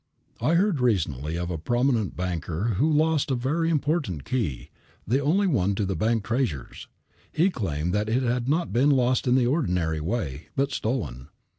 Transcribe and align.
I 0.41 0.55
heard 0.55 0.79
recently 0.79 1.35
of 1.37 1.51
a 1.51 1.59
prominent 1.59 2.15
banker 2.17 2.69
who 2.79 2.91
lost 2.91 3.29
a 3.29 3.35
very 3.35 3.69
important 3.69 4.25
key, 4.25 4.71
the 5.05 5.19
only 5.19 5.45
one 5.45 5.75
to 5.75 5.85
the 5.85 5.95
bank 5.95 6.23
treasures. 6.25 6.87
He 7.31 7.51
claimed 7.51 7.93
that 7.93 8.09
it 8.09 8.23
had 8.23 8.49
not 8.49 8.73
been 8.73 8.89
lost 8.89 9.27
in 9.27 9.35
the 9.35 9.45
ordinary 9.45 10.01
way, 10.01 10.47
but 10.55 10.71
stolen. 10.71 11.27